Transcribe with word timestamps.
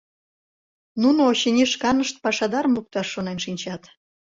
Нуно, 1.01 1.21
очыни, 1.31 1.65
шканышт 1.71 2.15
пашадарым 2.23 2.73
лукташ 2.77 3.07
шонен 3.13 3.37
шинчат. 3.45 3.83